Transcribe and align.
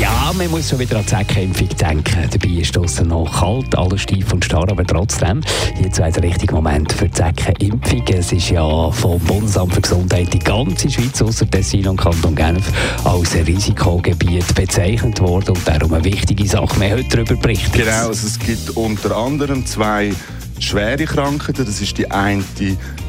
Ja, 0.00 0.32
man 0.36 0.50
muss 0.50 0.68
schon 0.68 0.78
wieder 0.78 0.98
an 0.98 1.02
die 1.02 1.08
Zeckenimpfung 1.08 1.68
denken. 1.68 2.28
Dabei 2.30 2.48
ist 2.48 2.76
es 2.76 3.00
noch 3.02 3.40
kalt, 3.40 3.76
alles 3.78 4.02
steif 4.02 4.32
und 4.32 4.44
starr, 4.44 4.68
aber 4.70 4.84
trotzdem, 4.84 5.40
jetzt 5.80 5.98
wäre 5.98 6.12
der 6.12 6.22
richtige 6.24 6.54
Moment 6.54 6.92
für 6.92 7.06
die 7.06 7.12
Zeckenimpfung. 7.12 8.02
Es 8.08 8.32
ist 8.32 8.50
ja 8.50 8.90
vom 8.90 9.18
Bundesamt 9.20 9.74
für 9.74 9.80
Gesundheit 9.80 10.32
die 10.32 10.38
ganze 10.38 10.90
Schweiz, 10.90 11.22
außer 11.22 11.50
Tessin 11.50 11.88
und 11.88 11.96
Kanton 11.96 12.34
Genf, 12.34 12.70
als 13.04 13.34
Risikogebiet 13.34 14.54
bezeichnet 14.54 15.20
worden 15.20 15.56
und 15.56 15.66
darum 15.66 15.94
eine 15.94 16.04
wichtige 16.04 16.46
Sache. 16.46 16.80
Wir 16.80 16.90
heute 16.90 17.08
darüber 17.08 17.36
berichten. 17.36 17.72
Genau, 17.72 18.08
also 18.08 18.26
es 18.26 18.38
gibt 18.38 18.70
unter 18.70 19.16
anderem 19.16 19.64
zwei 19.64 20.12
schwere 20.58 21.04
Krankheiten. 21.04 21.64
Das 21.64 21.80
ist 21.80 21.96
die 21.98 22.10
eine, 22.10 22.42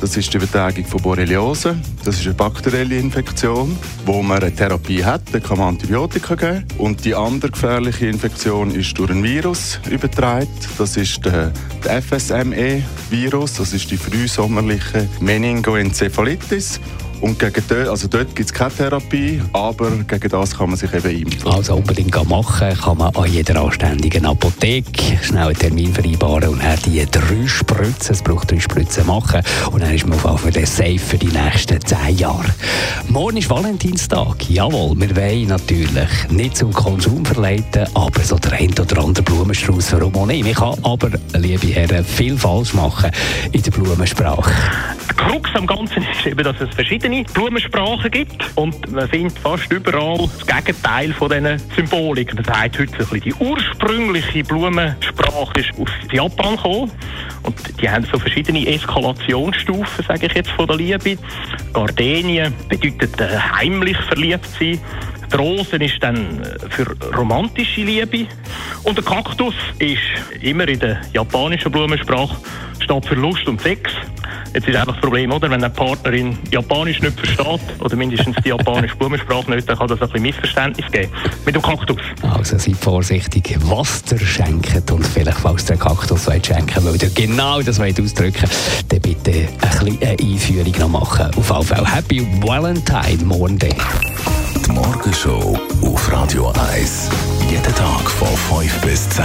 das 0.00 0.16
ist 0.16 0.32
die 0.32 0.38
Übertragung 0.38 0.84
von 0.84 1.02
Borreliose. 1.02 1.76
Das 2.04 2.18
ist 2.18 2.26
eine 2.26 2.34
bakterielle 2.34 2.98
Infektion, 2.98 3.76
wo 4.04 4.22
man 4.22 4.42
eine 4.42 4.54
Therapie 4.54 5.04
hat, 5.04 5.22
da 5.32 5.40
kann 5.40 5.58
man 5.58 5.68
Antibiotika 5.68 6.34
geben. 6.34 6.64
Und 6.78 7.04
die 7.04 7.14
andere 7.14 7.50
gefährliche 7.50 8.06
Infektion 8.06 8.74
ist 8.74 8.98
durch 8.98 9.10
ein 9.10 9.22
Virus 9.22 9.78
übertragen. 9.90 10.48
Das 10.78 10.96
ist 10.96 11.24
der, 11.24 11.52
FSME-Virus, 11.82 13.54
das 13.54 13.72
ist 13.72 13.90
die 13.90 13.96
frühsommerliche 13.96 15.08
Meningoenzephalitis. 15.20 16.80
Und 17.22 17.38
gegen 17.38 17.62
dort, 17.68 17.88
also 17.88 18.08
dort 18.08 18.34
gibt 18.34 18.50
es 18.50 18.52
keine 18.52 18.74
Therapie, 18.74 19.40
aber 19.52 19.90
gegen 20.08 20.28
das 20.28 20.58
kann 20.58 20.70
man 20.70 20.76
sich 20.76 20.92
eben 20.92 21.22
impfen. 21.22 21.52
Also 21.52 21.76
unbedingt 21.76 22.12
machen 22.28 22.76
kann 22.76 22.98
man 22.98 23.14
an 23.14 23.30
jeder 23.30 23.62
anständigen 23.62 24.26
Apotheke 24.26 25.18
schnell 25.22 25.46
einen 25.46 25.56
Termin 25.56 25.94
vereinbaren 25.94 26.48
und 26.48 26.62
dann 26.64 26.76
die 26.84 27.06
drei 27.08 27.46
Spritzen, 27.46 28.14
es 28.14 28.22
braucht 28.22 28.50
drei 28.50 28.58
Spritzen 28.58 29.06
machen 29.06 29.40
und 29.70 29.82
dann 29.82 29.94
ist 29.94 30.04
man 30.04 30.18
auf 30.24 30.44
jeden 30.44 30.66
Fall 30.66 30.66
safe 30.66 30.98
für 30.98 31.16
die 31.16 31.28
nächsten 31.28 31.80
zehn 31.86 32.18
Jahre. 32.18 32.52
Morgen 33.08 33.36
ist 33.36 33.48
Valentinstag, 33.48 34.50
jawohl, 34.50 34.98
wir 34.98 35.14
wollen 35.14 35.46
natürlich 35.46 36.28
nicht 36.28 36.56
zum 36.56 36.72
Konsum 36.72 37.24
verleiten, 37.24 37.86
aber 37.94 38.20
so 38.24 38.36
der 38.36 38.54
ein 38.54 38.76
oder 38.76 38.98
andere 39.00 39.22
Blumenstrauß, 39.22 39.92
warum 39.92 40.16
auch 40.16 40.26
nicht. 40.26 40.44
Man 40.44 40.54
kann 40.54 40.74
aber, 40.82 41.10
liebe 41.34 41.68
Herren, 41.68 42.04
viel 42.04 42.36
falsch 42.36 42.74
machen 42.74 43.12
in 43.52 43.62
der 43.62 43.70
Blumensprache. 43.70 44.52
Krux 45.28 45.54
am 45.54 45.66
Ganzen 45.66 46.02
ist 46.02 46.26
eben, 46.26 46.42
dass 46.42 46.60
es 46.60 46.74
verschiedene 46.74 47.22
Blumensprachen 47.32 48.10
gibt 48.10 48.44
und 48.56 48.90
man 48.90 49.08
findet 49.08 49.38
fast 49.38 49.72
überall 49.72 50.18
das 50.18 50.46
Gegenteil 50.46 51.12
von 51.12 51.30
diesen 51.30 51.58
Symbolik. 51.76 52.34
Das 52.36 52.58
heißt 52.58 52.78
heute 52.78 52.92
ein 52.92 52.98
bisschen, 52.98 53.20
die 53.20 53.34
ursprüngliche 53.34 54.42
Blumensprache 54.42 55.60
ist 55.60 55.70
aus 55.78 55.90
Japan 56.10 56.56
gekommen 56.56 56.90
und 57.44 57.80
die 57.80 57.88
haben 57.88 58.04
so 58.10 58.18
verschiedene 58.18 58.66
Eskalationsstufen, 58.66 60.04
sage 60.04 60.26
ich 60.26 60.34
jetzt, 60.34 60.50
von 60.50 60.66
der 60.66 60.76
Liebe. 60.76 61.16
Gardenie 61.72 62.48
bedeutet 62.68 63.20
äh, 63.20 63.38
heimlich 63.38 63.96
verliebt 64.08 64.46
sein. 64.58 64.80
Die 65.32 65.36
Rose 65.36 65.76
ist 65.76 66.02
dann 66.02 66.42
äh, 66.42 66.68
für 66.68 66.96
romantische 67.16 67.82
Liebe. 67.82 68.26
Und 68.82 68.98
der 68.98 69.04
Kaktus 69.04 69.54
ist 69.78 70.00
immer 70.40 70.66
in 70.66 70.80
der 70.80 71.00
japanischen 71.12 71.70
Blumensprache 71.70 72.36
steht 72.82 73.06
für 73.06 73.14
Lust 73.14 73.46
und 73.46 73.60
Sex. 73.60 73.90
Jetzt 74.54 74.68
ist 74.68 74.76
einfach 74.76 74.92
das 74.92 75.00
Problem, 75.00 75.32
oder? 75.32 75.50
Wenn 75.50 75.64
eine 75.64 75.70
Partnerin 75.70 76.38
Japanisch 76.50 77.00
nicht 77.00 77.18
versteht, 77.18 77.60
oder 77.80 77.96
mindestens 77.96 78.36
die 78.44 78.50
japanische 78.50 78.96
Blumensprache 78.98 79.50
nicht, 79.50 79.68
dann 79.68 79.78
kann 79.78 79.88
das 79.88 80.00
ein 80.00 80.08
bisschen 80.08 80.22
Missverständnis 80.22 80.90
geben 80.92 81.12
mit 81.44 81.54
dem 81.54 81.62
Kaktus. 81.62 81.98
Also 82.22 82.58
seid 82.58 82.76
vorsichtig, 82.76 83.56
was 83.62 84.02
ihr 84.10 84.18
schenkt 84.18 84.90
und 84.90 85.06
vielleicht, 85.06 85.38
falls 85.38 85.64
ihr 85.64 85.72
einen 85.72 85.80
Kaktus 85.80 86.26
wollt 86.26 86.46
schenken 86.46 86.84
weil 86.84 87.02
ihr 87.02 87.10
genau 87.10 87.62
das 87.62 87.78
wollt 87.78 88.00
ausdrücken 88.00 88.48
dann 88.88 89.00
bitte 89.00 89.30
ein 89.30 89.58
bisschen 89.58 89.98
eine 90.02 90.16
Einführung 90.20 90.74
noch 90.78 90.88
machen. 90.88 91.34
Auf 91.36 91.50
jeden 91.50 91.64
Fall 91.64 91.94
Happy 91.94 92.26
Valentine 92.42 93.24
Monday. 93.24 93.74
Die 94.66 94.72
Morgenshow 94.72 95.58
auf 95.82 96.12
Radio 96.12 96.52
1. 96.72 97.10
Jeden 97.50 97.74
Tag 97.74 98.10
von 98.10 98.60
5 98.60 98.80
bis 98.82 99.08
10. 99.10 99.24